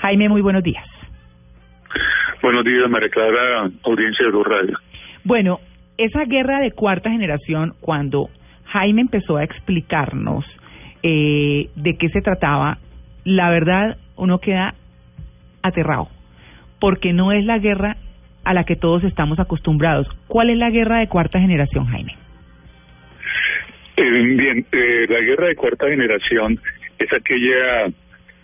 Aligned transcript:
Jaime, 0.00 0.28
muy 0.28 0.40
buenos 0.40 0.62
días. 0.62 0.84
Buenos 2.42 2.64
días, 2.64 2.88
María 2.88 3.10
Clara, 3.10 3.70
audiencia 3.84 4.24
de 4.24 4.30
Blue 4.30 4.44
Radio. 4.44 4.78
Bueno, 5.24 5.60
esa 5.98 6.24
guerra 6.24 6.60
de 6.60 6.72
cuarta 6.72 7.10
generación, 7.10 7.74
cuando 7.80 8.30
Jaime 8.64 9.02
empezó 9.02 9.36
a 9.36 9.44
explicarnos 9.44 10.46
eh, 11.02 11.68
de 11.76 11.96
qué 11.98 12.08
se 12.08 12.22
trataba, 12.22 12.78
la 13.24 13.50
verdad 13.50 13.98
uno 14.16 14.38
queda 14.38 14.74
aterrado, 15.62 16.08
porque 16.80 17.12
no 17.12 17.32
es 17.32 17.44
la 17.44 17.58
guerra 17.58 17.96
a 18.44 18.54
la 18.54 18.64
que 18.64 18.76
todos 18.76 19.04
estamos 19.04 19.38
acostumbrados. 19.38 20.06
¿Cuál 20.26 20.48
es 20.48 20.56
la 20.56 20.70
guerra 20.70 21.00
de 21.00 21.08
cuarta 21.08 21.38
generación, 21.38 21.84
Jaime? 21.86 22.16
Eh, 23.96 24.10
bien, 24.10 24.66
eh, 24.72 25.06
la 25.10 25.20
guerra 25.20 25.48
de 25.48 25.56
cuarta 25.56 25.88
generación 25.88 26.58
es 26.98 27.12
aquella 27.12 27.92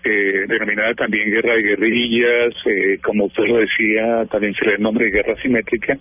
eh, 0.07 0.45
denominada 0.47 0.95
también 0.95 1.31
guerra 1.31 1.55
de 1.55 1.63
guerrillas, 1.63 2.55
eh, 2.67 2.99
como 3.03 3.25
usted 3.25 3.45
lo 3.45 3.59
decía, 3.59 4.25
también 4.31 4.55
se 4.55 4.65
le 4.65 4.71
da 4.71 4.77
el 4.77 4.83
nombre 4.83 5.07
de 5.07 5.11
guerra 5.11 5.35
simétrica, 5.43 5.99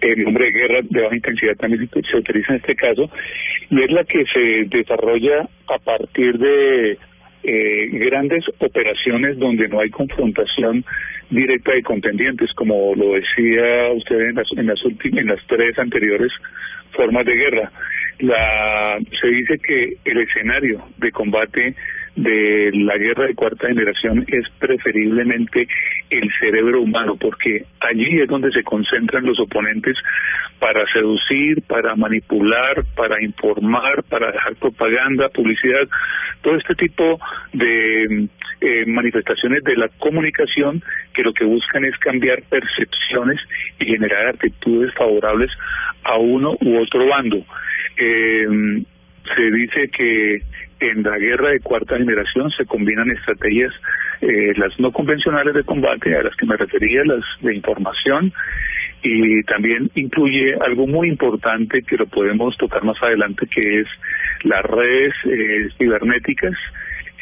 el 0.00 0.24
nombre 0.24 0.46
de 0.46 0.50
guerra 0.50 0.80
de 0.82 1.00
baja 1.00 1.14
intensidad 1.14 1.54
también 1.56 1.88
se 1.88 2.16
utiliza 2.16 2.52
en 2.52 2.56
este 2.56 2.74
caso, 2.74 3.08
y 3.70 3.82
es 3.82 3.90
la 3.90 4.02
que 4.04 4.24
se 4.26 4.76
desarrolla 4.76 5.48
a 5.68 5.78
partir 5.78 6.38
de 6.38 6.98
eh, 7.44 7.88
grandes 7.92 8.44
operaciones 8.58 9.38
donde 9.38 9.68
no 9.68 9.80
hay 9.80 9.90
confrontación 9.90 10.84
directa 11.30 11.72
de 11.72 11.82
contendientes, 11.82 12.52
como 12.54 12.94
lo 12.96 13.14
decía 13.14 13.92
usted 13.94 14.18
en 14.28 14.34
las, 14.34 14.46
en 14.56 14.66
las, 14.66 14.84
últimas, 14.84 15.20
en 15.20 15.28
las 15.28 15.46
tres 15.46 15.78
anteriores 15.78 16.32
formas 16.92 17.26
de 17.26 17.34
guerra. 17.34 17.70
La, 18.18 18.98
se 19.20 19.28
dice 19.28 19.58
que 19.58 19.96
el 20.04 20.18
escenario 20.18 20.84
de 20.98 21.10
combate 21.12 21.74
de 22.16 22.70
la 22.72 22.96
guerra 22.96 23.26
de 23.26 23.34
cuarta 23.34 23.66
generación 23.66 24.24
es 24.28 24.48
preferiblemente 24.58 25.66
el 26.10 26.30
cerebro 26.38 26.82
humano, 26.82 27.16
porque 27.16 27.64
allí 27.80 28.20
es 28.20 28.28
donde 28.28 28.52
se 28.52 28.62
concentran 28.62 29.24
los 29.24 29.38
oponentes 29.40 29.96
para 30.60 30.86
seducir, 30.92 31.62
para 31.62 31.96
manipular, 31.96 32.84
para 32.94 33.22
informar, 33.22 34.04
para 34.04 34.30
dejar 34.30 34.54
propaganda, 34.56 35.28
publicidad, 35.28 35.88
todo 36.42 36.56
este 36.56 36.74
tipo 36.76 37.18
de 37.52 38.28
eh, 38.60 38.86
manifestaciones 38.86 39.64
de 39.64 39.76
la 39.76 39.88
comunicación 39.98 40.82
que 41.12 41.22
lo 41.22 41.32
que 41.32 41.44
buscan 41.44 41.84
es 41.84 41.96
cambiar 41.98 42.42
percepciones 42.42 43.40
y 43.80 43.86
generar 43.86 44.28
actitudes 44.28 44.94
favorables 44.94 45.50
a 46.04 46.16
uno 46.16 46.56
u 46.60 46.78
otro 46.78 47.06
bando. 47.08 47.44
Eh, 47.96 48.46
se 49.34 49.50
dice 49.50 49.88
que 49.88 50.42
en 50.90 51.02
la 51.02 51.18
guerra 51.18 51.50
de 51.50 51.60
cuarta 51.60 51.96
generación 51.96 52.50
se 52.50 52.66
combinan 52.66 53.10
estrategias, 53.10 53.72
eh, 54.20 54.52
las 54.56 54.78
no 54.78 54.92
convencionales 54.92 55.54
de 55.54 55.64
combate, 55.64 56.16
a 56.16 56.22
las 56.22 56.36
que 56.36 56.46
me 56.46 56.56
refería, 56.56 57.02
las 57.04 57.24
de 57.40 57.54
información, 57.54 58.32
y 59.02 59.42
también 59.42 59.90
incluye 59.94 60.54
algo 60.60 60.86
muy 60.86 61.08
importante 61.08 61.82
que 61.82 61.96
lo 61.96 62.06
podemos 62.06 62.56
tocar 62.56 62.82
más 62.84 62.96
adelante, 63.02 63.46
que 63.46 63.80
es 63.80 63.86
las 64.44 64.64
redes 64.64 65.14
eh, 65.24 65.68
cibernéticas, 65.76 66.54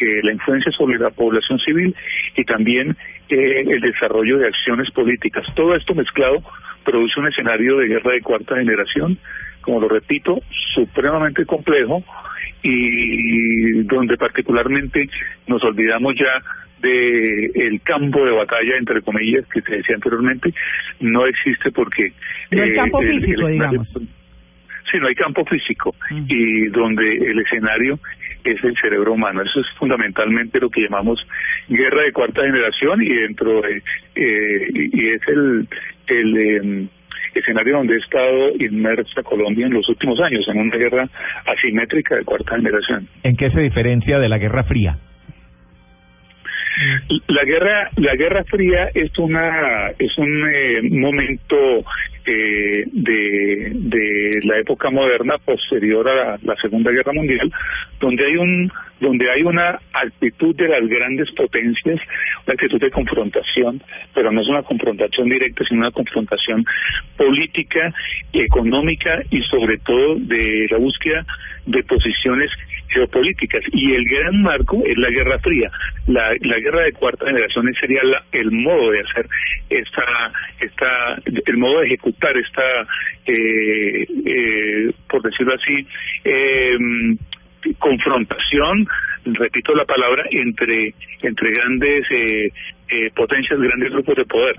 eh, 0.00 0.20
la 0.22 0.32
influencia 0.32 0.72
sobre 0.72 0.98
la 0.98 1.10
población 1.10 1.58
civil 1.58 1.94
y 2.36 2.44
también 2.44 2.96
eh, 3.28 3.64
el 3.68 3.80
desarrollo 3.80 4.38
de 4.38 4.48
acciones 4.48 4.90
políticas. 4.90 5.44
Todo 5.54 5.74
esto 5.74 5.94
mezclado 5.94 6.42
produce 6.84 7.20
un 7.20 7.28
escenario 7.28 7.78
de 7.78 7.88
guerra 7.88 8.12
de 8.12 8.20
cuarta 8.20 8.56
generación, 8.56 9.18
como 9.60 9.80
lo 9.80 9.88
repito, 9.88 10.40
supremamente 10.74 11.46
complejo, 11.46 12.02
y 12.62 13.82
donde 13.84 14.16
particularmente 14.16 15.08
nos 15.46 15.62
olvidamos 15.64 16.14
ya 16.14 16.42
de 16.80 17.46
el 17.54 17.80
campo 17.82 18.24
de 18.24 18.32
batalla 18.32 18.76
entre 18.78 19.02
comillas 19.02 19.46
que 19.48 19.60
se 19.62 19.76
decía 19.76 19.94
anteriormente 19.94 20.52
no 21.00 21.26
existe 21.26 21.70
porque 21.70 22.12
no 22.50 22.62
hay 22.62 22.74
campo 22.74 23.00
físico 23.00 23.46
digamos. 23.46 23.88
Sí 24.90 24.98
no 25.00 25.08
hay 25.08 25.14
campo 25.14 25.44
físico 25.46 25.94
y 26.28 26.66
donde 26.68 27.16
el 27.16 27.38
escenario 27.38 27.98
es 28.44 28.62
el 28.64 28.76
cerebro 28.76 29.12
humano. 29.12 29.42
Eso 29.42 29.60
es 29.60 29.66
fundamentalmente 29.78 30.60
lo 30.60 30.68
que 30.68 30.82
llamamos 30.82 31.24
guerra 31.68 32.02
de 32.02 32.12
cuarta 32.12 32.42
generación 32.42 33.02
y 33.02 33.08
dentro 33.08 33.62
de 33.62 33.82
eh, 34.16 34.68
y, 34.74 35.08
es 35.08 35.22
el 35.28 35.68
el 36.08 36.36
eh, 36.36 36.88
escenario 37.34 37.76
donde 37.76 37.94
ha 37.94 37.98
estado 37.98 38.50
inmersa 38.58 39.22
Colombia 39.22 39.66
en 39.66 39.74
los 39.74 39.88
últimos 39.88 40.20
años, 40.20 40.46
en 40.48 40.58
una 40.58 40.76
guerra 40.76 41.08
asimétrica 41.46 42.16
de 42.16 42.24
cuarta 42.24 42.56
generación. 42.56 43.08
¿En 43.22 43.36
qué 43.36 43.50
se 43.50 43.60
diferencia 43.60 44.18
de 44.18 44.28
la 44.28 44.38
Guerra 44.38 44.64
Fría? 44.64 44.98
La 47.28 47.44
guerra, 47.44 47.90
la 47.96 48.14
guerra 48.16 48.44
fría 48.44 48.88
es 48.94 49.16
una 49.18 49.90
es 49.98 50.18
un 50.18 50.50
eh, 50.50 50.80
momento 50.90 51.56
eh, 52.26 52.84
de, 52.92 53.72
de 53.74 54.40
la 54.44 54.58
época 54.58 54.90
moderna 54.90 55.38
posterior 55.38 56.08
a 56.08 56.38
la, 56.42 56.56
Segunda 56.56 56.90
Guerra 56.90 57.12
Mundial, 57.12 57.50
donde 58.00 58.24
hay 58.24 58.36
un 58.36 58.70
donde 59.00 59.28
hay 59.28 59.42
una 59.42 59.80
actitud 59.92 60.54
de 60.54 60.68
las 60.68 60.88
grandes 60.88 61.28
potencias, 61.32 61.98
una 62.46 62.54
actitud 62.54 62.80
de 62.80 62.90
confrontación, 62.92 63.82
pero 64.14 64.30
no 64.30 64.40
es 64.40 64.48
una 64.48 64.62
confrontación 64.62 65.28
directa, 65.28 65.64
sino 65.68 65.80
una 65.80 65.90
confrontación 65.90 66.64
política, 67.16 67.92
económica 68.32 69.22
y 69.30 69.42
sobre 69.42 69.78
todo 69.78 70.14
de 70.20 70.68
la 70.70 70.78
búsqueda 70.78 71.26
de 71.66 71.82
posiciones 71.82 72.50
geopolíticas 72.92 73.62
y 73.72 73.94
el 73.94 74.04
gran 74.04 74.42
marco 74.42 74.82
es 74.86 74.96
la 74.98 75.10
Guerra 75.10 75.38
Fría. 75.38 75.70
La, 76.06 76.32
la 76.40 76.58
guerra 76.58 76.82
de 76.82 76.92
cuarta 76.92 77.26
generación 77.26 77.72
sería 77.80 78.00
el 78.32 78.50
modo 78.50 78.90
de 78.90 79.00
hacer 79.00 79.26
esta, 79.70 80.32
esta, 80.60 81.22
el 81.46 81.56
modo 81.56 81.80
de 81.80 81.86
ejecutar 81.86 82.36
esta, 82.36 82.62
eh, 83.26 84.06
eh, 84.26 84.92
por 85.08 85.22
decirlo 85.22 85.54
así, 85.54 85.86
eh, 86.24 86.76
confrontación, 87.78 88.86
repito 89.24 89.74
la 89.74 89.84
palabra, 89.84 90.24
entre, 90.30 90.94
entre 91.22 91.52
grandes 91.52 92.06
eh, 92.10 92.52
eh, 92.88 93.10
potencias, 93.14 93.60
grandes 93.60 93.92
grupos 93.92 94.16
de 94.16 94.24
poder. 94.24 94.56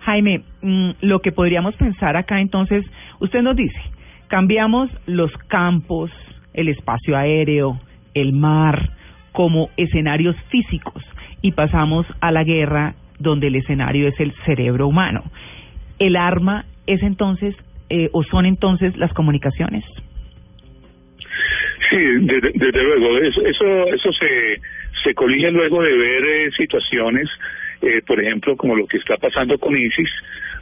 Jaime, 0.00 0.42
mm, 0.60 0.90
lo 1.02 1.20
que 1.20 1.32
podríamos 1.32 1.74
pensar 1.76 2.16
acá 2.16 2.40
entonces, 2.40 2.84
usted 3.20 3.42
nos 3.42 3.56
dice, 3.56 3.80
cambiamos 4.28 4.90
los 5.06 5.32
campos, 5.48 6.10
el 6.54 6.68
espacio 6.68 7.16
aéreo, 7.16 7.78
el 8.14 8.32
mar, 8.32 8.90
como 9.32 9.70
escenarios 9.76 10.36
físicos 10.48 11.02
y 11.42 11.52
pasamos 11.52 12.06
a 12.20 12.30
la 12.30 12.44
guerra 12.44 12.94
donde 13.18 13.48
el 13.48 13.56
escenario 13.56 14.08
es 14.08 14.18
el 14.20 14.32
cerebro 14.46 14.86
humano. 14.88 15.24
¿El 15.98 16.16
arma 16.16 16.64
es 16.86 17.02
entonces 17.02 17.54
eh, 17.90 18.08
o 18.12 18.22
son 18.24 18.46
entonces 18.46 18.96
las 18.96 19.12
comunicaciones? 19.12 19.84
Sí, 21.90 21.96
desde, 21.96 22.82
luego, 22.82 23.18
eso, 23.18 23.42
eso, 23.42 24.10
se 25.02 25.14
colige 25.14 25.50
luego 25.50 25.82
de 25.82 25.96
ver 25.96 26.24
eh, 26.24 26.50
situaciones, 26.56 27.28
eh, 27.82 28.00
por 28.06 28.20
ejemplo, 28.20 28.56
como 28.56 28.74
lo 28.74 28.86
que 28.86 28.96
está 28.96 29.16
pasando 29.16 29.58
con 29.58 29.76
ISIS, 29.76 30.10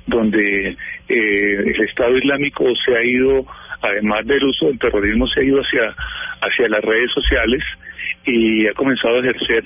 donde 0.07 0.71
eh, 0.71 0.77
el 1.09 1.81
Estado 1.85 2.17
Islámico 2.19 2.65
se 2.85 2.97
ha 2.97 3.05
ido, 3.05 3.47
además 3.83 4.27
del 4.27 4.45
uso 4.45 4.67
del 4.67 4.79
terrorismo, 4.79 5.27
se 5.29 5.41
ha 5.41 5.45
ido 5.45 5.61
hacia, 5.61 5.95
hacia 6.41 6.69
las 6.69 6.83
redes 6.83 7.11
sociales 7.13 7.63
y 8.25 8.67
ha 8.67 8.75
comenzado 8.75 9.17
a 9.17 9.21
ejercer 9.21 9.65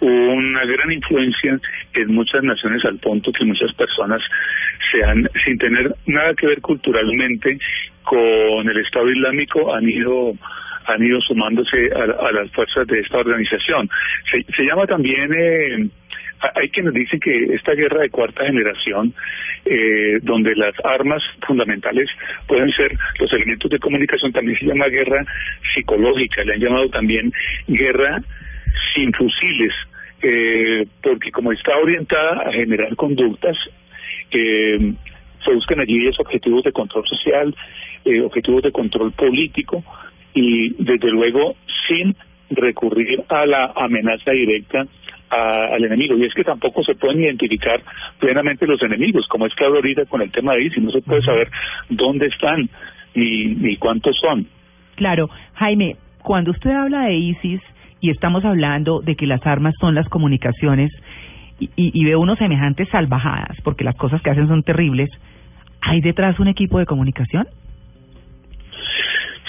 una 0.00 0.64
gran 0.64 0.90
influencia 0.90 1.58
en 1.94 2.14
muchas 2.14 2.42
naciones 2.42 2.84
al 2.84 2.98
punto 2.98 3.30
que 3.32 3.44
muchas 3.44 3.72
personas 3.74 4.20
se 4.90 5.04
han, 5.04 5.28
sin 5.44 5.58
tener 5.58 5.94
nada 6.06 6.34
que 6.34 6.48
ver 6.48 6.60
culturalmente 6.60 7.58
con 8.02 8.68
el 8.68 8.78
Estado 8.78 9.08
Islámico, 9.10 9.72
han 9.74 9.88
ido 9.88 10.34
han 10.84 11.00
ido 11.00 11.20
sumándose 11.20 11.90
a, 11.94 12.32
las 12.32 12.50
fuerzas 12.50 12.84
de 12.88 12.98
esta 12.98 13.18
organización. 13.18 13.88
Se, 14.28 14.42
se 14.52 14.64
llama 14.64 14.84
también 14.84 15.32
eh, 15.32 15.88
hay 16.54 16.68
quienes 16.70 16.94
dicen 16.94 17.20
que 17.20 17.54
esta 17.54 17.74
guerra 17.74 18.02
de 18.02 18.10
cuarta 18.10 18.44
generación, 18.44 19.14
eh, 19.64 20.18
donde 20.22 20.54
las 20.56 20.74
armas 20.84 21.22
fundamentales 21.46 22.08
pueden 22.46 22.70
ser 22.72 22.92
los 23.18 23.32
elementos 23.32 23.70
de 23.70 23.78
comunicación, 23.78 24.32
también 24.32 24.58
se 24.58 24.66
llama 24.66 24.88
guerra 24.88 25.24
psicológica, 25.74 26.44
le 26.44 26.54
han 26.54 26.60
llamado 26.60 26.88
también 26.88 27.32
guerra 27.68 28.22
sin 28.94 29.12
fusiles, 29.12 29.72
eh, 30.22 30.86
porque 31.02 31.30
como 31.30 31.52
está 31.52 31.76
orientada 31.76 32.48
a 32.48 32.52
generar 32.52 32.94
conductas, 32.96 33.56
eh, 34.32 34.92
se 35.44 35.52
buscan 35.52 35.80
allí 35.80 36.06
esos 36.06 36.20
objetivos 36.20 36.64
de 36.64 36.72
control 36.72 37.04
social, 37.06 37.54
eh, 38.04 38.20
objetivos 38.20 38.62
de 38.62 38.72
control 38.72 39.12
político 39.12 39.82
y 40.34 40.70
desde 40.82 41.10
luego 41.10 41.56
sin 41.88 42.14
recurrir 42.50 43.22
a 43.28 43.46
la 43.46 43.72
amenaza 43.76 44.30
directa 44.30 44.86
al 45.32 45.84
enemigo. 45.84 46.16
Y 46.16 46.24
es 46.24 46.34
que 46.34 46.44
tampoco 46.44 46.82
se 46.84 46.94
pueden 46.94 47.22
identificar 47.22 47.80
plenamente 48.18 48.66
los 48.66 48.82
enemigos, 48.82 49.26
como 49.28 49.46
es 49.46 49.54
claro 49.54 49.76
ahorita 49.76 50.04
con 50.06 50.22
el 50.22 50.30
tema 50.30 50.54
de 50.54 50.64
ISIS, 50.64 50.82
no 50.82 50.90
se 50.90 51.02
puede 51.02 51.22
saber 51.22 51.48
dónde 51.88 52.26
están 52.26 52.68
ni, 53.14 53.46
ni 53.46 53.76
cuántos 53.76 54.16
son. 54.20 54.46
Claro, 54.96 55.30
Jaime, 55.54 55.96
cuando 56.22 56.50
usted 56.50 56.70
habla 56.70 57.06
de 57.06 57.14
ISIS 57.14 57.60
y 58.00 58.10
estamos 58.10 58.44
hablando 58.44 59.00
de 59.00 59.16
que 59.16 59.26
las 59.26 59.44
armas 59.46 59.74
son 59.80 59.94
las 59.94 60.08
comunicaciones 60.08 60.90
y, 61.58 61.70
y, 61.76 62.04
veo 62.04 62.18
unos 62.18 62.38
semejantes 62.38 62.88
salvajadas, 62.88 63.56
porque 63.62 63.84
las 63.84 63.94
cosas 63.94 64.20
que 64.20 64.30
hacen 64.30 64.48
son 64.48 64.64
terribles, 64.64 65.08
¿hay 65.80 66.00
detrás 66.00 66.40
un 66.40 66.48
equipo 66.48 66.78
de 66.78 66.86
comunicación? 66.86 67.46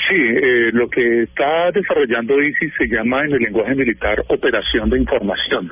Sí, 0.07 0.15
eh, 0.15 0.71
lo 0.73 0.89
que 0.89 1.23
está 1.23 1.71
desarrollando 1.71 2.41
ISIS 2.41 2.73
se 2.77 2.88
llama 2.88 3.23
en 3.23 3.33
el 3.33 3.44
lenguaje 3.44 3.75
militar 3.75 4.23
operación 4.27 4.89
de 4.89 5.00
información. 5.00 5.71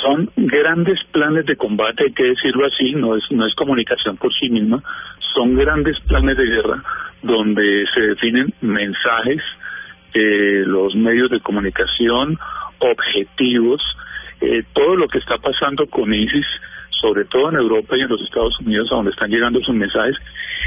Son 0.00 0.30
grandes 0.36 0.98
planes 1.12 1.46
de 1.46 1.56
combate, 1.56 2.04
hay 2.04 2.12
que 2.12 2.24
decirlo 2.24 2.66
así, 2.66 2.92
no 2.92 3.16
es, 3.16 3.24
no 3.30 3.46
es 3.46 3.54
comunicación 3.54 4.16
por 4.16 4.32
sí 4.34 4.48
misma, 4.48 4.82
son 5.34 5.56
grandes 5.56 5.98
planes 6.00 6.36
de 6.36 6.44
guerra 6.44 6.82
donde 7.22 7.84
se 7.94 8.00
definen 8.00 8.52
mensajes, 8.60 9.42
eh, 10.14 10.62
los 10.66 10.94
medios 10.94 11.30
de 11.30 11.40
comunicación, 11.40 12.38
objetivos, 12.78 13.80
eh, 14.40 14.64
todo 14.72 14.96
lo 14.96 15.08
que 15.08 15.18
está 15.18 15.38
pasando 15.38 15.86
con 15.86 16.12
ISIS, 16.12 16.46
sobre 17.02 17.24
todo 17.24 17.50
en 17.50 17.56
Europa 17.56 17.96
y 17.96 18.00
en 18.00 18.08
los 18.08 18.22
Estados 18.22 18.58
Unidos, 18.60 18.88
a 18.90 18.94
donde 18.94 19.10
están 19.10 19.28
llegando 19.28 19.60
sus 19.60 19.74
mensajes, 19.74 20.16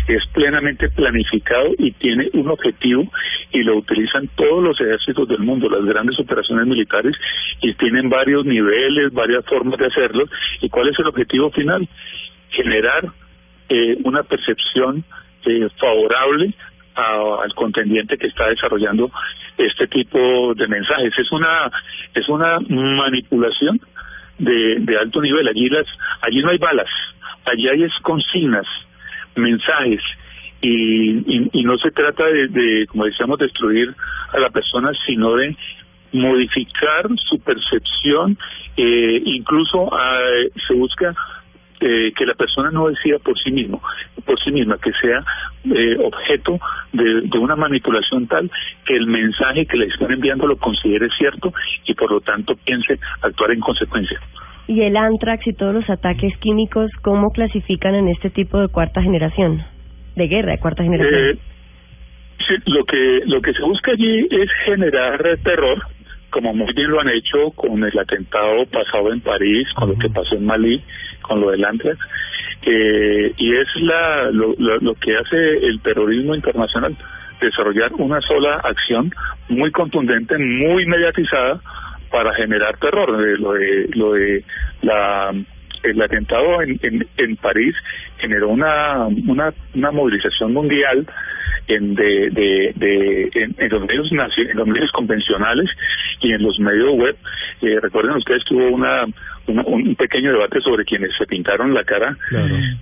es 0.08 0.22
plenamente 0.34 0.90
planificado 0.90 1.70
y 1.78 1.92
tiene 1.94 2.30
un 2.34 2.50
objetivo 2.50 3.10
y 3.52 3.64
lo 3.64 3.78
utilizan 3.78 4.28
todos 4.36 4.62
los 4.62 4.80
ejércitos 4.82 5.30
del 5.30 5.40
mundo, 5.40 5.70
las 5.70 5.86
grandes 5.86 6.20
operaciones 6.20 6.68
militares, 6.68 7.16
y 7.62 7.74
tienen 7.76 8.10
varios 8.10 8.46
niveles, 8.46 9.14
varias 9.14 9.46
formas 9.46 9.80
de 9.80 9.88
hacerlo. 9.88 10.26
¿Y 10.62 10.70
cuál 10.70 10.90
es 10.90 11.00
el 11.00 11.08
objetivo 11.08 11.50
final? 11.52 11.88
Generar 12.50 13.06
eh, 13.70 13.98
una 14.04 14.24
percepción 14.24 15.06
eh, 15.46 15.70
favorable 15.80 16.54
al 16.96 17.54
contendiente 17.56 18.18
que 18.18 18.28
está 18.28 18.48
desarrollando 18.48 19.12
este 19.58 19.88
tipo 19.88 20.54
de 20.56 20.68
mensajes. 20.68 21.14
Es 21.18 21.31
una 21.31 21.72
es 22.14 22.28
una 22.30 22.60
manipulación 22.70 23.81
de, 24.38 24.78
de 24.80 24.98
alto 24.98 25.22
nivel. 25.22 25.48
Allí 25.48 25.70
las 25.70 25.86
allí 26.22 26.42
no 26.42 26.50
hay 26.50 26.58
balas, 26.58 26.90
allí 27.46 27.68
hay 27.68 27.88
consignas, 28.02 28.68
mensajes 29.36 30.02
y, 30.62 31.60
y, 31.60 31.64
no 31.64 31.78
se 31.78 31.92
trata 31.92 32.26
de, 32.26 32.48
de, 32.48 32.88
como 32.88 33.06
decíamos, 33.06 33.38
destruir 33.38 33.94
a 34.34 34.40
la 34.40 34.50
persona, 34.50 34.92
sino 35.06 35.36
de 35.36 35.56
modificar 36.12 37.08
su 37.30 37.40
percepción, 37.40 38.38
eh, 38.78 39.22
incluso 39.26 39.90
eh, 39.92 40.50
se 40.68 40.74
busca 40.74 41.14
eh, 41.81 42.12
que 42.16 42.25
la 42.25 42.33
persona 42.33 42.72
no 42.72 42.88
decida 42.88 43.19
por 43.19 43.38
sí 43.38 43.51
mismo, 43.51 43.81
por 44.25 44.39
sí 44.44 44.51
misma, 44.51 44.77
que 44.77 44.92
sea 44.94 45.24
eh, 45.66 45.98
objeto 46.04 46.60
de, 46.94 47.22
de, 47.22 47.38
una 47.38 47.56
manipulación 47.56 48.27
tal 48.27 48.50
que 48.86 48.95
el 48.95 49.07
mensaje 49.07 49.66
que 49.66 49.77
le 49.77 49.88
están 49.88 50.12
enviando 50.12 50.48
lo 50.48 50.57
considere 50.57 51.07
cierto 51.18 51.54
y 51.86 51.94
por 51.94 52.12
lo 52.12 52.22
tanto 52.22 52.56
piense 52.63 52.98
actuar 53.22 53.51
en 53.51 53.60
consecuencia. 53.60 54.19
¿Y 54.68 54.81
el 54.81 54.98
antrax 54.98 55.45
y 55.48 55.54
todos 55.54 55.75
los 55.75 55.89
ataques 55.89 56.36
químicos, 56.39 56.89
cómo 57.01 57.30
clasifican 57.31 57.94
en 57.94 58.07
este 58.07 58.30
tipo 58.30 58.60
de 58.60 58.68
cuarta 58.68 59.01
generación? 59.01 59.63
De 60.16 60.28
guerra 60.28 60.54
de 60.54 60.60
cuarta 60.60 60.83
generación. 60.83 61.21
Eh, 61.21 61.38
sí, 62.48 62.56
lo 62.66 62.83
que, 62.86 63.21
lo 63.25 63.42
que 63.42 63.54
se 63.54 63.62
busca 63.62 63.92
allí 63.92 64.28
es 64.31 64.50
generar 64.66 65.21
terror, 65.44 65.83
como 66.31 66.54
muy 66.54 66.74
bien 66.74 66.89
lo 66.89 67.00
han 67.00 67.10
hecho 67.10 67.51
con 67.51 67.83
el 67.83 67.98
atentado 67.98 68.66
pasado 68.66 69.13
en 69.13 69.21
París, 69.21 69.68
con 69.75 69.89
lo 69.89 69.98
que 69.98 70.10
pasó 70.10 70.36
en 70.36 70.45
Malí, 70.45 70.83
con 71.22 71.42
lo 71.42 71.52
del 71.52 71.66
Antrax, 71.66 71.98
eh, 72.64 73.34
y 73.38 73.56
es 73.56 73.68
la, 73.82 74.32
lo, 74.32 74.56
lo, 74.58 74.96
que 74.96 75.16
hace 75.16 75.58
el 75.66 75.80
terrorismo 75.82 76.34
internacional, 76.34 76.96
desarrollar 77.40 77.94
una 77.94 78.20
sola 78.22 78.56
acción 78.64 79.14
muy 79.50 79.72
contundente, 79.72 80.38
muy 80.38 80.86
mediatizada, 80.86 81.62
para 82.10 82.34
generar 82.34 82.78
terror. 82.78 83.10
Eh, 83.10 83.38
lo 83.38 83.54
de, 83.54 83.90
lo 83.94 84.14
de 84.14 84.44
la 84.82 85.34
el 85.86 86.02
atentado 86.02 86.62
en, 86.62 86.80
en, 86.82 87.08
en 87.18 87.36
París 87.38 87.76
generó 88.18 88.50
una, 88.50 89.08
una, 89.28 89.54
una 89.74 89.92
movilización 89.92 90.54
mundial 90.54 91.06
en 91.68 91.96
de, 91.96 92.30
de, 92.30 92.74
de 92.76 93.30
en, 93.34 93.70
los 93.70 93.82
medios 93.82 94.12
en 94.12 94.58
los 94.58 94.68
medios 94.68 94.92
convencionales 94.92 95.70
y 96.22 96.32
en 96.32 96.44
los 96.44 96.60
medios 96.60 96.96
web. 96.96 97.16
Eh, 97.62 97.80
recuerden 97.82 98.18
ustedes 98.18 98.44
que 98.44 98.54
hubo 98.54 98.70
una, 98.70 99.06
un 99.48 99.96
pequeño 99.96 100.32
debate 100.32 100.60
sobre 100.62 100.86
quienes 100.86 101.12
se 101.18 101.26
pintaron 101.26 101.74
la 101.74 101.84
cara 101.84 102.16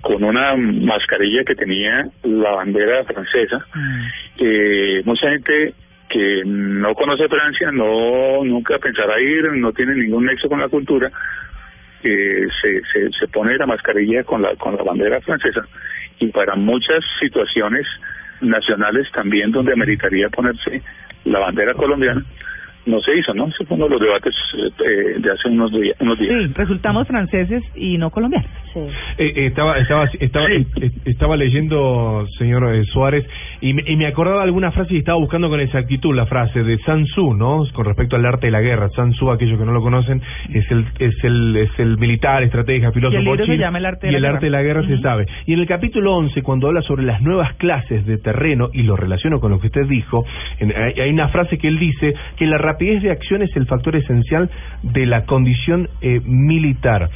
con 0.00 0.22
una 0.22 0.56
mascarilla 0.56 1.44
que 1.44 1.54
tenía 1.54 2.06
la 2.22 2.50
bandera 2.52 3.04
francesa. 3.04 3.64
Mm. 3.74 4.06
eh, 4.38 5.02
mucha 5.04 5.30
gente 5.30 5.74
que 6.08 6.42
no 6.44 6.94
conoce 6.94 7.28
Francia 7.28 7.70
no 7.72 8.44
nunca 8.44 8.78
pensará 8.78 9.20
ir 9.20 9.50
no 9.54 9.72
tiene 9.72 9.94
ningún 9.94 10.26
nexo 10.26 10.48
con 10.48 10.60
la 10.60 10.68
cultura 10.68 11.10
eh, 12.04 12.46
se, 12.60 12.82
se, 12.92 13.10
se 13.18 13.28
pone 13.28 13.56
la 13.56 13.66
mascarilla 13.66 14.22
con 14.24 14.42
la 14.42 14.54
con 14.56 14.76
la 14.76 14.82
bandera 14.82 15.20
francesa 15.20 15.62
y 16.20 16.28
para 16.28 16.54
muchas 16.54 17.02
situaciones 17.20 17.86
nacionales 18.40 19.10
también 19.12 19.50
donde 19.50 19.72
ameritaría 19.72 20.28
ponerse 20.28 20.82
la 21.24 21.38
bandera 21.38 21.74
colombiana 21.74 22.22
no 22.86 23.00
se 23.00 23.16
hizo, 23.16 23.32
¿no? 23.32 23.46
De 23.46 23.88
los 23.88 24.00
debates 24.00 24.34
eh, 24.54 25.16
de 25.18 25.30
hace 25.30 25.48
unos, 25.48 25.72
unos 26.00 26.18
días. 26.18 26.34
Sí, 26.46 26.52
resultamos 26.54 27.08
franceses 27.08 27.62
y 27.74 27.96
no 27.96 28.10
colombianos. 28.10 28.50
Sí. 28.74 28.80
Eh, 29.18 29.46
estaba 29.46 29.78
estaba 29.78 30.06
estaba 30.18 30.48
estaba 31.04 31.36
leyendo, 31.36 32.26
señor 32.38 32.74
eh, 32.74 32.84
Suárez, 32.86 33.24
y 33.60 33.72
me, 33.72 33.82
y 33.86 33.96
me 33.96 34.06
acordaba 34.06 34.42
alguna 34.42 34.72
frase 34.72 34.94
y 34.94 34.98
estaba 34.98 35.18
buscando 35.18 35.48
con 35.48 35.60
exactitud 35.60 36.14
la 36.14 36.26
frase 36.26 36.64
de 36.64 36.78
Sun 36.78 37.04
Tzu, 37.04 37.34
¿no? 37.34 37.64
Con 37.72 37.84
respecto 37.86 38.16
al 38.16 38.26
arte 38.26 38.48
de 38.48 38.50
la 38.50 38.60
guerra. 38.60 38.88
Sun 38.90 39.12
Tzu, 39.12 39.30
aquellos 39.30 39.58
que 39.58 39.64
no 39.64 39.72
lo 39.72 39.80
conocen, 39.80 40.20
es 40.52 40.68
el 40.70 40.86
es 40.98 41.14
el 41.22 41.56
es 41.56 41.70
el 41.78 41.98
militar, 41.98 42.42
estratega, 42.42 42.90
filósofo. 42.90 43.22
Y 43.22 43.28
el 43.28 43.46
se 43.46 43.56
llama 43.56 43.78
el 43.78 43.86
arte 43.86 44.08
de 44.08 44.12
y 44.12 44.12
la 44.12 44.18
el 44.18 44.34
arte 44.34 44.46
de 44.46 44.50
la 44.50 44.62
guerra 44.62 44.84
se 44.86 44.98
sabe. 44.98 45.26
Y 45.46 45.52
en 45.52 45.60
el 45.60 45.66
capítulo 45.66 46.16
11, 46.16 46.42
cuando 46.42 46.66
habla 46.66 46.82
sobre 46.82 47.04
las 47.04 47.22
nuevas 47.22 47.54
clases 47.54 48.04
de 48.06 48.18
terreno 48.18 48.70
y 48.72 48.82
lo 48.82 48.96
relaciono 48.96 49.38
con 49.38 49.52
lo 49.52 49.60
que 49.60 49.68
usted 49.68 49.86
dijo, 49.86 50.26
hay, 50.60 51.00
hay 51.00 51.10
una 51.10 51.28
frase 51.28 51.58
que 51.58 51.68
él 51.68 51.78
dice 51.78 52.14
que 52.36 52.46
la 52.46 52.58
rapidez 52.58 53.02
de 53.02 53.12
acción 53.12 53.42
es 53.42 53.54
el 53.56 53.66
factor 53.66 53.94
esencial 53.94 54.50
de 54.82 55.06
la 55.06 55.24
condición 55.26 55.88
eh, 56.00 56.20
militar 56.24 57.08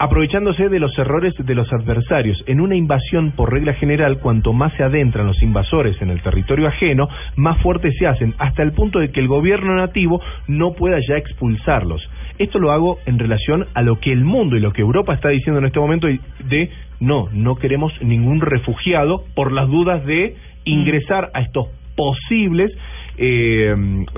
aprovechándose 0.00 0.70
de 0.70 0.80
los 0.80 0.98
errores 0.98 1.34
de 1.36 1.54
los 1.54 1.70
adversarios. 1.74 2.42
En 2.46 2.62
una 2.62 2.74
invasión, 2.74 3.32
por 3.32 3.52
regla 3.52 3.74
general, 3.74 4.18
cuanto 4.18 4.54
más 4.54 4.72
se 4.78 4.82
adentran 4.82 5.26
los 5.26 5.42
invasores 5.42 6.00
en 6.00 6.08
el 6.08 6.22
territorio 6.22 6.68
ajeno, 6.68 7.06
más 7.36 7.60
fuertes 7.60 7.94
se 7.98 8.06
hacen, 8.06 8.34
hasta 8.38 8.62
el 8.62 8.72
punto 8.72 8.98
de 8.98 9.12
que 9.12 9.20
el 9.20 9.28
gobierno 9.28 9.76
nativo 9.76 10.22
no 10.48 10.72
pueda 10.72 10.98
ya 11.06 11.18
expulsarlos. 11.18 12.00
Esto 12.38 12.58
lo 12.58 12.72
hago 12.72 12.98
en 13.04 13.18
relación 13.18 13.66
a 13.74 13.82
lo 13.82 14.00
que 14.00 14.10
el 14.10 14.24
mundo 14.24 14.56
y 14.56 14.60
lo 14.60 14.72
que 14.72 14.80
Europa 14.80 15.12
está 15.12 15.28
diciendo 15.28 15.58
en 15.58 15.66
este 15.66 15.80
momento 15.80 16.06
de 16.06 16.70
no, 16.98 17.28
no 17.30 17.56
queremos 17.56 17.92
ningún 18.00 18.40
refugiado 18.40 19.24
por 19.34 19.52
las 19.52 19.68
dudas 19.68 20.02
de 20.06 20.34
ingresar 20.64 21.30
a 21.34 21.42
estos 21.42 21.66
posibles 21.94 22.72
eh, 23.18 23.74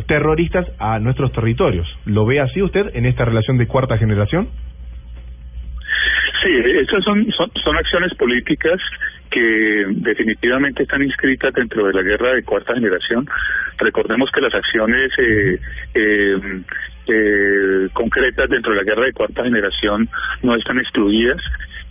terroristas 0.06 0.64
a 0.78 1.00
nuestros 1.00 1.32
territorios. 1.32 1.88
¿Lo 2.04 2.24
ve 2.24 2.38
así 2.38 2.62
usted 2.62 2.94
en 2.94 3.04
esta 3.04 3.24
relación 3.24 3.58
de 3.58 3.66
cuarta 3.66 3.98
generación? 3.98 4.46
Sí, 6.42 6.50
estas 6.80 7.04
son, 7.04 7.24
son, 7.32 7.76
acciones 7.76 8.12
políticas 8.14 8.80
que 9.30 9.84
definitivamente 9.88 10.82
están 10.82 11.02
inscritas 11.02 11.54
dentro 11.54 11.86
de 11.86 11.92
la 11.92 12.02
guerra 12.02 12.34
de 12.34 12.42
cuarta 12.42 12.74
generación. 12.74 13.28
Recordemos 13.78 14.28
que 14.32 14.40
las 14.40 14.52
acciones 14.52 15.12
eh, 15.18 15.58
eh, 15.94 16.62
eh, 17.06 17.88
concretas 17.92 18.50
dentro 18.50 18.72
de 18.72 18.78
la 18.78 18.82
guerra 18.82 19.04
de 19.04 19.12
cuarta 19.12 19.44
generación 19.44 20.08
no 20.42 20.56
están 20.56 20.78
excluidas. 20.78 21.40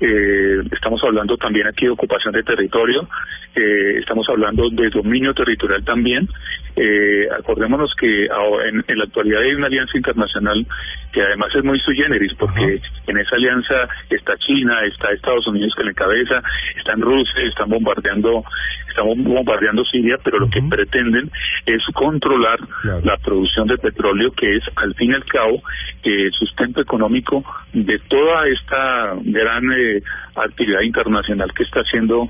Eh, 0.01 0.61
estamos 0.71 1.01
hablando 1.03 1.37
también 1.37 1.67
aquí 1.67 1.85
de 1.85 1.91
ocupación 1.91 2.33
de 2.33 2.43
territorio, 2.43 3.07
estamos 3.53 4.27
hablando 4.29 4.69
de 4.69 4.89
dominio 4.89 5.33
territorial 5.33 5.83
también. 5.85 6.27
Eh, 6.75 7.27
acordémonos 7.37 7.93
que 7.99 8.25
en, 8.25 8.83
en, 8.87 8.97
la 8.97 9.03
actualidad 9.03 9.41
hay 9.41 9.53
una 9.53 9.67
alianza 9.67 9.97
internacional 9.97 10.65
que 11.11 11.21
además 11.21 11.49
es 11.53 11.63
muy 11.63 11.79
sui 11.79 11.95
generis, 11.95 12.33
porque 12.35 12.81
en 13.07 13.17
esa 13.17 13.35
alianza 13.35 13.89
está 14.09 14.37
China, 14.37 14.79
está 14.85 15.11
Estados 15.11 15.45
Unidos 15.47 15.73
que 15.75 15.83
la 15.83 15.91
encabeza, 15.91 16.41
están 16.77 17.01
Rusia, 17.01 17.41
están 17.43 17.69
bombardeando, 17.69 18.43
estamos 18.87 19.17
bombardeando 19.17 19.83
Siria, 19.85 20.17
pero 20.23 20.39
lo 20.39 20.49
que 20.49 20.61
pretenden 20.61 21.29
es 21.65 21.81
controlar 21.93 22.59
la 23.03 23.17
producción 23.17 23.67
de 23.67 23.77
petróleo, 23.77 24.31
que 24.31 24.55
es 24.55 24.63
al 24.75 24.93
fin 24.95 25.11
y 25.11 25.15
al 25.15 25.25
cabo 25.25 25.61
el 26.03 26.31
sustento 26.31 26.81
económico 26.81 27.43
de 27.73 27.99
toda 28.07 28.47
esta 28.47 29.13
gran 29.23 29.71
eh, 29.71 30.01
actividad 30.35 30.81
internacional 30.81 31.53
que 31.53 31.63
está 31.63 31.81
haciendo 31.81 32.27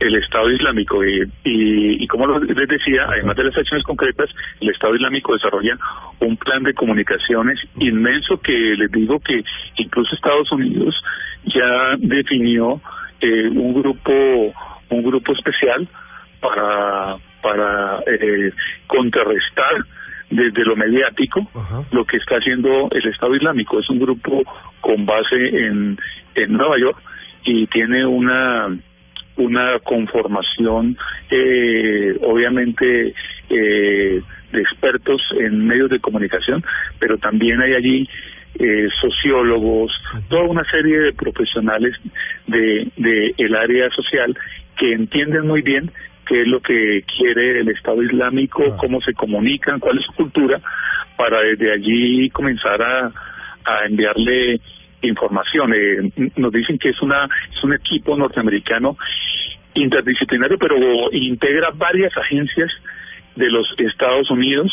el 0.00 0.14
Estado 0.16 0.50
Islámico 0.50 1.04
y, 1.04 1.30
y, 1.44 2.06
como 2.06 2.38
les 2.38 2.68
decía, 2.68 3.06
además 3.08 3.36
de 3.36 3.44
las 3.44 3.56
acciones 3.56 3.84
concretas, 3.84 4.30
el 4.60 4.70
Estado 4.70 4.94
Islámico 4.94 5.34
desarrolla 5.34 5.76
un 6.20 6.36
plan 6.36 6.62
de 6.62 6.74
comunicaciones 6.74 7.58
inmenso 7.78 8.40
que 8.40 8.52
les 8.52 8.90
digo 8.90 9.18
que 9.20 9.42
incluso 9.76 10.14
Estados 10.14 10.50
Unidos 10.52 10.94
ya 11.44 11.96
definió 11.98 12.80
eh, 13.20 13.48
un 13.48 13.74
grupo 13.74 14.12
un 14.90 15.02
grupo 15.02 15.32
especial 15.32 15.88
para 16.40 17.16
para 17.42 18.00
eh, 18.06 18.52
contrarrestar 18.86 19.84
desde 20.30 20.64
lo 20.64 20.76
mediático 20.76 21.48
lo 21.90 22.04
que 22.04 22.18
está 22.18 22.36
haciendo 22.36 22.88
el 22.90 23.06
Estado 23.08 23.34
Islámico. 23.34 23.78
Es 23.80 23.88
un 23.88 23.98
grupo 23.98 24.42
con 24.80 25.06
base 25.06 25.36
en, 25.36 25.98
en 26.34 26.52
Nueva 26.52 26.78
York 26.78 26.98
y 27.44 27.66
tiene 27.68 28.04
una 28.04 28.68
una 29.38 29.78
conformación 29.80 30.96
eh, 31.30 32.16
obviamente 32.22 33.14
eh, 33.50 34.22
de 34.52 34.60
expertos 34.60 35.22
en 35.38 35.66
medios 35.66 35.90
de 35.90 36.00
comunicación, 36.00 36.64
pero 36.98 37.18
también 37.18 37.60
hay 37.60 37.74
allí 37.74 38.08
eh, 38.58 38.88
sociólogos, 39.00 39.92
toda 40.28 40.42
una 40.42 40.64
serie 40.64 40.98
de 40.98 41.12
profesionales 41.12 41.94
de, 42.46 42.88
de 42.96 43.34
el 43.38 43.54
área 43.54 43.88
social 43.90 44.36
que 44.76 44.92
entienden 44.92 45.46
muy 45.46 45.62
bien 45.62 45.90
qué 46.26 46.42
es 46.42 46.48
lo 46.48 46.60
que 46.60 47.04
quiere 47.16 47.60
el 47.60 47.68
Estado 47.68 48.02
Islámico, 48.02 48.76
cómo 48.76 49.00
se 49.00 49.14
comunican, 49.14 49.80
cuál 49.80 49.98
es 49.98 50.04
su 50.04 50.12
cultura, 50.12 50.60
para 51.16 51.40
desde 51.40 51.72
allí 51.72 52.28
comenzar 52.30 52.80
a, 52.82 53.12
a 53.64 53.86
enviarle 53.86 54.60
información. 55.02 55.72
Eh, 55.74 56.30
nos 56.36 56.52
dicen 56.52 56.78
que 56.78 56.90
es 56.90 57.00
una 57.02 57.24
es 57.24 57.62
un 57.62 57.74
equipo 57.74 58.16
norteamericano 58.16 58.96
interdisciplinario, 59.74 60.58
pero 60.58 60.76
integra 61.12 61.70
varias 61.74 62.16
agencias 62.16 62.70
de 63.36 63.50
los 63.50 63.66
Estados 63.78 64.30
Unidos. 64.30 64.72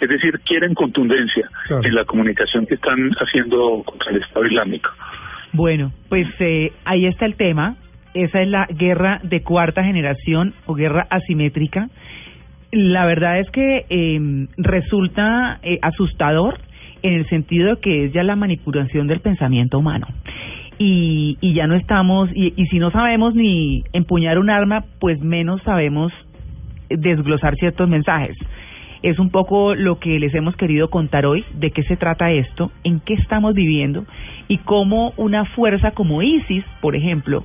Es 0.00 0.08
decir, 0.08 0.40
quieren 0.46 0.74
contundencia 0.74 1.48
en 1.68 1.94
la 1.94 2.04
comunicación 2.04 2.66
que 2.66 2.74
están 2.74 3.10
haciendo 3.18 3.82
contra 3.84 4.10
el 4.12 4.22
Estado 4.22 4.46
Islámico. 4.46 4.90
Bueno, 5.52 5.92
pues 6.08 6.26
eh, 6.38 6.72
ahí 6.84 7.06
está 7.06 7.26
el 7.26 7.34
tema. 7.34 7.76
Esa 8.14 8.40
es 8.40 8.48
la 8.48 8.66
guerra 8.66 9.20
de 9.22 9.42
cuarta 9.42 9.84
generación 9.84 10.54
o 10.66 10.74
guerra 10.74 11.06
asimétrica. 11.10 11.88
La 12.72 13.04
verdad 13.04 13.40
es 13.40 13.50
que 13.50 13.84
eh, 13.90 14.46
resulta 14.56 15.58
eh, 15.62 15.78
asustador 15.82 16.60
en 17.02 17.14
el 17.14 17.28
sentido 17.28 17.74
de 17.74 17.80
que 17.80 18.04
es 18.04 18.12
ya 18.12 18.22
la 18.22 18.36
manipulación 18.36 19.06
del 19.06 19.20
pensamiento 19.20 19.78
humano. 19.78 20.06
Y, 20.78 21.36
y 21.40 21.52
ya 21.52 21.66
no 21.66 21.74
estamos, 21.74 22.30
y, 22.34 22.54
y 22.56 22.66
si 22.66 22.78
no 22.78 22.90
sabemos 22.90 23.34
ni 23.34 23.84
empuñar 23.92 24.38
un 24.38 24.48
arma, 24.48 24.84
pues 24.98 25.20
menos 25.20 25.62
sabemos 25.62 26.12
desglosar 26.88 27.54
ciertos 27.56 27.88
mensajes. 27.88 28.36
Es 29.02 29.18
un 29.18 29.30
poco 29.30 29.74
lo 29.74 29.98
que 29.98 30.18
les 30.18 30.34
hemos 30.34 30.56
querido 30.56 30.90
contar 30.90 31.24
hoy, 31.24 31.44
de 31.54 31.70
qué 31.70 31.82
se 31.84 31.96
trata 31.96 32.32
esto, 32.32 32.70
en 32.84 33.00
qué 33.00 33.14
estamos 33.14 33.54
viviendo 33.54 34.04
y 34.48 34.58
cómo 34.58 35.14
una 35.16 35.46
fuerza 35.46 35.92
como 35.92 36.22
ISIS, 36.22 36.64
por 36.82 36.96
ejemplo, 36.96 37.44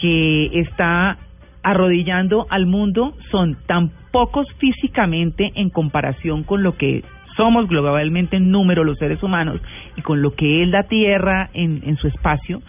que 0.00 0.60
está 0.60 1.18
arrodillando 1.62 2.46
al 2.48 2.66
mundo, 2.66 3.14
son 3.30 3.56
tan 3.66 3.90
pocos 4.12 4.46
físicamente 4.58 5.52
en 5.56 5.68
comparación 5.68 6.44
con 6.44 6.62
lo 6.62 6.76
que 6.76 7.02
somos 7.36 7.68
globalmente 7.68 8.36
en 8.36 8.50
número 8.50 8.84
los 8.84 8.98
seres 8.98 9.22
humanos 9.22 9.60
y 9.96 10.02
con 10.02 10.22
lo 10.22 10.34
que 10.34 10.62
es 10.62 10.68
la 10.68 10.84
Tierra 10.84 11.50
en, 11.54 11.82
en 11.84 11.96
su 11.96 12.08
espacio, 12.08 12.62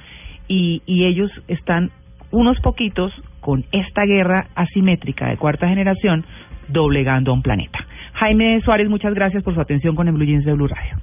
y, 0.48 0.82
y 0.86 1.06
ellos 1.06 1.32
están 1.48 1.92
unos 2.32 2.60
poquitos 2.62 3.12
con 3.40 3.66
esta 3.72 4.06
guerra 4.06 4.48
asimétrica 4.56 5.28
de 5.28 5.38
cuarta 5.38 5.68
generación 5.68 6.26
doblegando 6.68 7.32
a 7.32 7.34
un 7.34 7.42
planeta. 7.42 7.80
Jaime 8.14 8.62
Suárez, 8.62 8.90
muchas 8.90 9.14
gracias 9.14 9.44
por 9.44 9.54
su 9.54 9.62
atención 9.62 9.96
con 9.96 10.08
el 10.08 10.14
Blue 10.14 10.26
Jeans 10.26 10.46
de 10.46 10.54
Blue 10.54 10.68
Radio. 10.68 10.98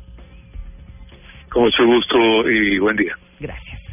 Con 1.50 1.64
mucho 1.64 1.87
gusto 1.87 2.50
y 2.50 2.78
buen 2.78 2.97
día. 2.97 3.14
Gracias. 3.40 3.84